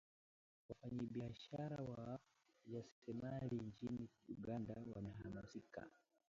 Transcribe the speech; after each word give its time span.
wafanyabiashara 0.69 1.77
na 1.85 1.93
wajasiriamali 1.93 3.55
nchini 3.55 4.09
Uganda 4.37 4.73
wamehamasika 4.95 5.87